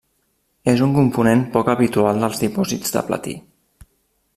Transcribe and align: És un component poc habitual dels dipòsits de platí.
És 0.73 0.81
un 0.85 0.95
component 0.95 1.45
poc 1.57 1.71
habitual 1.75 2.25
dels 2.25 2.43
dipòsits 2.47 2.97
de 2.97 3.05
platí. 3.13 3.41